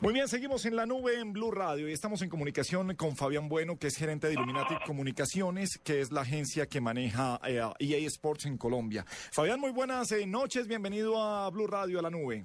[0.00, 3.48] Muy bien, seguimos en la nube en Blue Radio y estamos en comunicación con Fabián
[3.48, 8.06] Bueno, que es gerente de Illuminati Comunicaciones, que es la agencia que maneja EA eh,
[8.06, 9.04] Sports en Colombia.
[9.08, 12.44] Fabián, muy buenas eh, noches, bienvenido a Blue Radio, a la nube.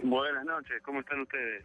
[0.00, 1.64] Buenas noches, ¿cómo están ustedes?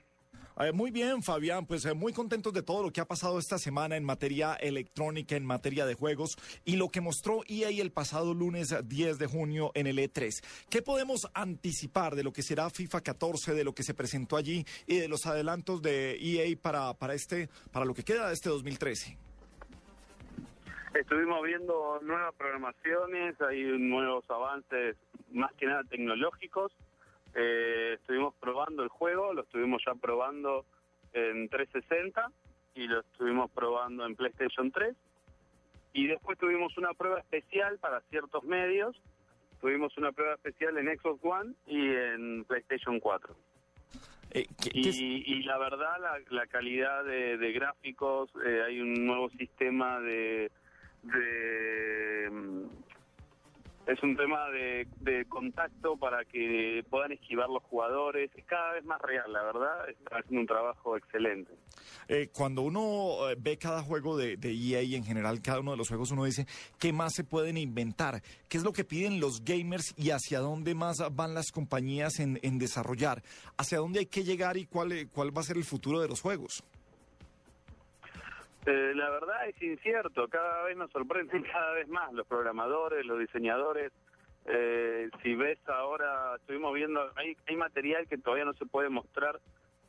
[0.59, 3.57] Eh, muy bien, Fabián, pues eh, muy contentos de todo lo que ha pasado esta
[3.57, 8.35] semana en materia electrónica, en materia de juegos y lo que mostró EA el pasado
[8.35, 10.43] lunes 10 de junio en el E3.
[10.69, 14.63] ¿Qué podemos anticipar de lo que será FIFA 14, de lo que se presentó allí
[14.85, 18.49] y de los adelantos de EA para, para, este, para lo que queda de este
[18.49, 19.17] 2013?
[20.93, 24.95] Estuvimos viendo nuevas programaciones, hay nuevos avances
[25.31, 26.71] más que nada tecnológicos
[27.35, 30.65] eh, estuvimos probando el juego, lo estuvimos ya probando
[31.13, 32.31] en 360
[32.75, 34.95] y lo estuvimos probando en PlayStation 3.
[35.93, 38.99] Y después tuvimos una prueba especial para ciertos medios.
[39.61, 43.35] Tuvimos una prueba especial en Xbox One y en PlayStation 4.
[44.31, 50.51] Eh, y, la verdad, la, calidad de, gráficos, eh, hay un nuevo sistema de,
[51.03, 52.31] de
[53.87, 58.31] es un tema de, contacto para que puedan esquivar los jugadores.
[58.35, 59.89] Es cada vez más real, la verdad.
[59.89, 61.51] Está haciendo un trabajo excelente.
[62.07, 65.71] Eh, cuando uno eh, ve cada juego de, de, EA y en general cada uno
[65.71, 66.45] de los juegos, uno dice,
[66.79, 68.21] ¿qué más se pueden inventar?
[68.47, 72.39] ¿Qué es lo que piden los gamers y hacia dónde más van las compañías en,
[72.41, 73.23] en desarrollar?
[73.57, 76.07] ¿Hacia dónde hay que llegar y cuál, eh, cuál va a ser el futuro de
[76.07, 76.63] los juegos?
[78.65, 83.19] Eh, la verdad es incierto, cada vez nos sorprenden cada vez más los programadores, los
[83.19, 83.91] diseñadores.
[84.45, 89.39] Eh, si ves ahora, estuvimos viendo, hay, hay material que todavía no se puede mostrar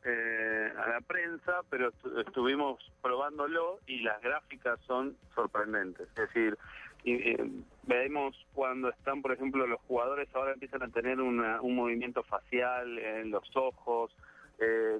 [0.05, 1.92] eh, a la prensa, pero
[2.27, 6.08] estuvimos probándolo y las gráficas son sorprendentes.
[6.08, 6.58] Es decir,
[7.05, 7.36] y,
[7.84, 13.30] vemos cuando están, por ejemplo, los jugadores ahora empiezan a tener un movimiento facial en
[13.30, 14.14] los ojos,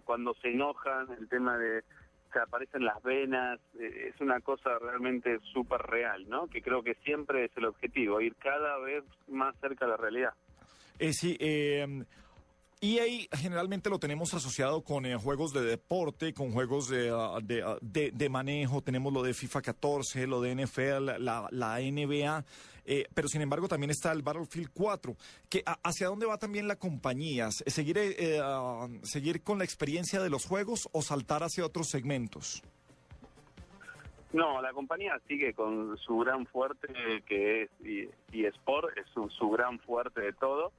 [0.05, 1.83] cuando se enojan, el tema de
[2.39, 6.47] aparecen las venas, eh, es una cosa realmente súper real, ¿no?
[6.47, 10.33] Que creo que siempre es el objetivo, ir cada vez más cerca de la realidad.
[10.99, 12.05] Eh, sí, eh,
[12.85, 17.79] EA generalmente lo tenemos asociado con eh, juegos de deporte, con juegos de, ah, ah,
[17.81, 22.45] de, de, manejo, tenemos lo de FIFA 14, lo de NFL, la, la NBA,
[22.85, 25.17] eh, pero sin embargo también está el Battlefield 4.
[25.49, 27.51] Que, ¿Hacia dónde va también la compañía?
[27.51, 32.63] ¿Seguir, eh, ah, ¿Seguir con la experiencia de los juegos o saltar hacia otros segmentos?
[34.33, 36.89] No, la compañía sigue con su gran fuerte
[37.25, 37.71] que es
[38.33, 40.73] eSport, es su, su gran fuerte de todo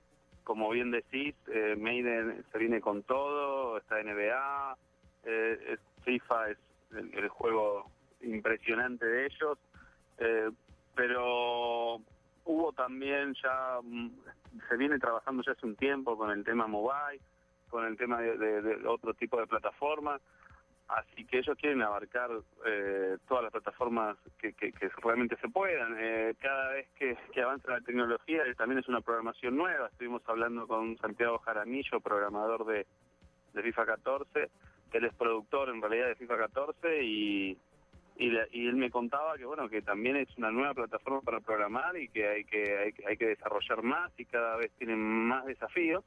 [0.45, 4.77] como bien decís, eh, Maiden se viene con todo, está NBA,
[5.25, 6.57] eh, FIFA es
[6.91, 7.91] el, juego
[8.21, 9.57] impresionante de ellos,
[10.19, 10.49] eh,
[10.95, 12.01] pero
[12.45, 14.09] hubo también ya, mm,
[14.69, 17.21] se viene trabajando ya hace un tiempo con el tema mobile,
[17.69, 20.21] con el tema de otro tipo de plataformas.
[20.87, 22.29] Así que ellos quieren abarcar
[22.65, 24.71] eh, todas las plataformas que, que,
[25.03, 25.95] realmente se puedan.
[25.97, 29.87] Eh, cada vez que, que, avanza la tecnología también es una programación nueva.
[29.87, 32.85] Estuvimos hablando con Santiago Jaramillo, programador de,
[33.53, 34.49] de FIFA 14,
[34.91, 37.57] que él es productor en realidad de FIFA 14 y,
[38.17, 41.97] y, y, él me contaba que bueno que también es una nueva plataforma para programar
[41.97, 46.03] y que hay que hay, hay que desarrollar más y cada vez tienen más desafíos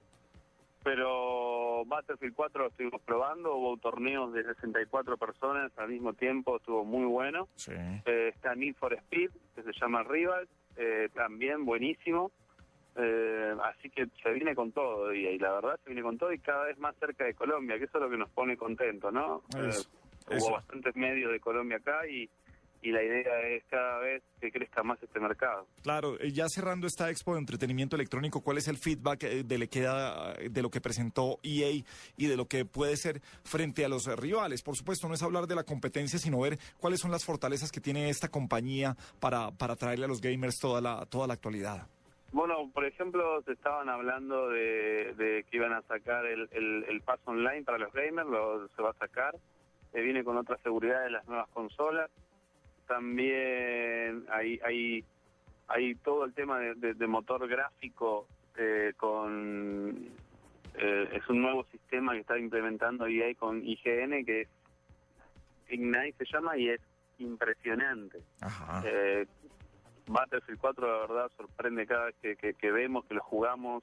[0.82, 6.84] pero Battlefield 4 lo estuvimos probando, hubo torneos de 64 personas al mismo tiempo, estuvo
[6.84, 7.48] muy bueno.
[7.68, 12.30] Eh, está Need for Speed, que se llama Rival, eh, también buenísimo.
[12.96, 16.32] Eh, así que se viene con todo, y, y, la verdad se viene con todo
[16.32, 19.12] y cada vez más cerca de Colombia, que eso es lo que nos pone contentos,
[19.12, 19.42] ¿no?
[20.30, 22.28] Hubo bastantes medios de Colombia acá y
[22.80, 25.66] y la idea es cada vez que crezca más este mercado.
[25.82, 29.58] Claro, eh, ya cerrando esta expo de entretenimiento electrónico, ¿cuál es el feedback eh, de,
[29.58, 31.82] le queda, de lo que presentó EA
[32.16, 34.62] y de lo que puede ser frente a los rivales?
[34.62, 37.80] Por supuesto, no es hablar de la competencia, sino ver cuáles son las fortalezas que
[37.80, 41.88] tiene esta compañía para, para traerle a los gamers toda la, toda la actualidad.
[42.30, 47.62] Bueno, por ejemplo, se estaban hablando de, que iban a sacar el, el, pass online
[47.64, 49.34] para los gamers, lo, se va a sacar,
[49.92, 52.10] eh, viene con otra seguridad de las nuevas consolas
[52.88, 55.04] también hay, hay,
[55.68, 58.26] hay todo el tema de, motor gráfico
[58.56, 60.08] eh, con...
[60.74, 64.48] Eh, es un nuevo sistema que está implementando EA con IGN, que es
[65.70, 66.80] Ignite se llama, y es
[67.18, 68.18] impresionante.
[68.84, 69.26] Eh,
[70.06, 73.82] Battlefield 4 la verdad sorprende cada vez que, que, vemos, que lo jugamos,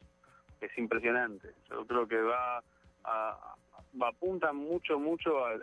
[0.62, 1.50] es impresionante.
[1.70, 2.64] Yo creo que va
[3.04, 3.56] a,
[4.02, 5.62] apunta mucho, mucho al,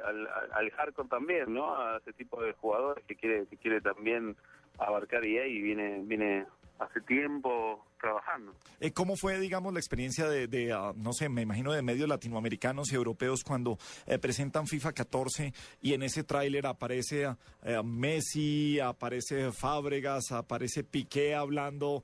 [0.52, 1.74] al, hardcore también, ¿no?
[1.74, 4.36] A ese tipo de jugadores que quiere, que quiere también
[4.78, 6.46] abarcar EA y viene, viene
[6.78, 8.52] hace tiempo trabajando.
[8.80, 12.92] Eh, ¿Cómo fue, digamos, la experiencia de, ah, no sé, me imagino de medios latinoamericanos
[12.92, 17.36] y europeos cuando eh, presentan FIFA 14 y en ese tráiler aparece uh,
[17.84, 22.02] Messi, aparece Fábregas, aparece Piqué hablando,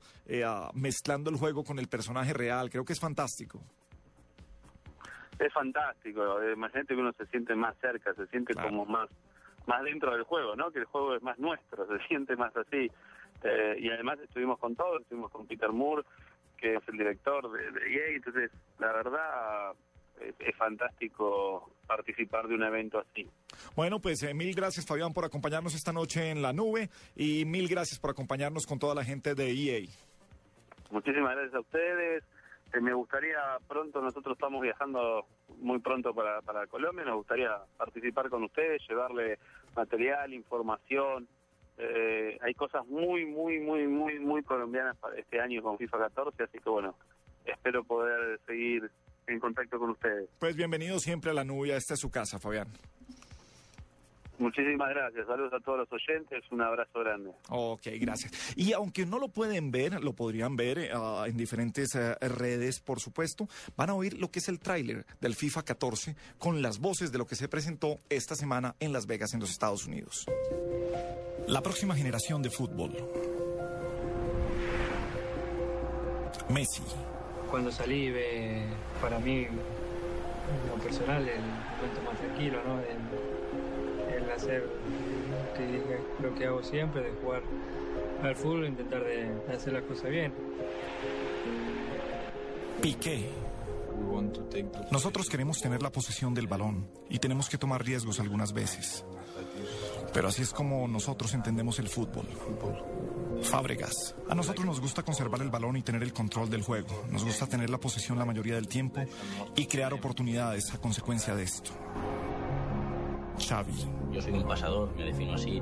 [0.73, 2.69] mezclando el juego con el personaje real?
[2.69, 3.61] Creo que es fantástico.
[5.39, 9.09] Es fantástico, imagínate que uno se siente más cerca, se siente como más
[9.69, 10.71] más dentro del juego, ¿no?
[10.71, 12.91] Que el juego es más nuestro, se siente más así.
[13.43, 16.03] Eh, y además estuvimos con todos, estuvimos con Peter Moore,
[16.57, 19.71] que es el director de, EA, entonces la verdad
[20.19, 23.25] es, fantástico participar de un evento así.
[23.77, 27.69] Bueno, pues eh, mil gracias Fabián por acompañarnos esta noche en la nube y mil
[27.69, 29.87] gracias por acompañarnos con toda la gente de EA.
[30.91, 32.23] Muchísimas gracias a ustedes.
[32.73, 35.25] Eh, me gustaría pronto, nosotros estamos viajando
[35.57, 39.39] muy pronto para, para Colombia, nos gustaría participar con ustedes, llevarle
[39.75, 41.27] material, información,
[41.77, 46.43] eh, hay cosas muy, muy, muy, muy, muy colombianas para este año con FIFA 14,
[46.43, 46.95] así que bueno,
[47.45, 48.91] espero poder seguir
[49.27, 50.29] en contacto con ustedes.
[50.39, 52.67] Pues bienvenido siempre a la nubia, esta es su casa, Fabián.
[54.39, 55.27] Muchísimas gracias.
[55.27, 56.43] Saludos a todos los oyentes.
[56.49, 57.31] Un abrazo grande.
[57.49, 58.53] Ok, gracias.
[58.55, 60.91] Y aunque no lo pueden ver, lo podrían ver eh,
[61.25, 65.35] en diferentes eh, redes, por supuesto, van a oír lo que es el tráiler del
[65.35, 69.33] FIFA 14 con las voces de lo que se presentó esta semana en Las Vegas,
[69.33, 70.25] en los Estados Unidos.
[71.47, 72.91] La próxima generación de fútbol.
[76.49, 76.81] Messi.
[77.51, 78.13] Cuando salí,
[79.01, 79.47] para mí,
[80.67, 82.79] lo personal, el momento más tranquilo, ¿no?
[82.79, 83.28] El,
[84.39, 84.63] hacer
[86.21, 87.41] lo que hago siempre, de jugar
[88.23, 90.33] al fútbol, intentar de, hacer las cosas bien.
[92.81, 93.29] Piqué.
[94.91, 99.05] Nosotros queremos tener la posesión del balón y tenemos que tomar riesgos algunas veces.
[100.13, 102.25] Pero así es como nosotros entendemos el fútbol.
[103.41, 104.15] Fábregas.
[104.29, 107.05] A nosotros nos gusta conservar el balón y tener el control del juego.
[107.09, 109.01] Nos gusta tener la posesión la mayoría del tiempo
[109.55, 111.71] y crear oportunidades a consecuencia de esto.
[113.49, 113.73] Xavi.
[114.11, 115.61] Yo soy un pasador, me defino así,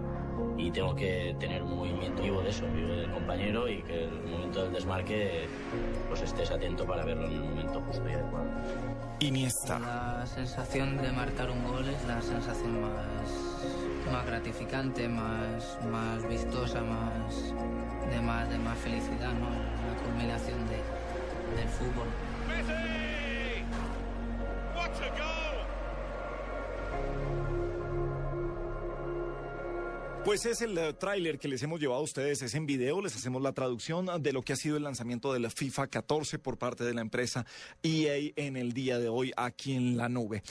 [0.57, 4.24] y tengo que tener un movimiento vivo de eso, vivo del compañero y que el
[4.30, 5.48] momento del desmarque
[6.10, 8.48] pues estés atento para verlo en el momento justo y adecuado.
[9.19, 9.80] Iniesta.
[9.80, 13.48] La sensación de marcar un gol es la sensación más
[14.12, 17.54] más gratificante, más, más vistosa, más
[18.10, 19.50] de más de más felicidad, ¿no?
[19.50, 20.78] La culminación de,
[21.60, 22.07] del fútbol.
[30.28, 33.16] Pues es el uh, tráiler que les hemos llevado a ustedes, es en video, les
[33.16, 36.58] hacemos la traducción de lo que ha sido el lanzamiento de la FIFA 14 por
[36.58, 37.46] parte de la empresa
[37.82, 40.44] EA en el día de hoy aquí en la nube.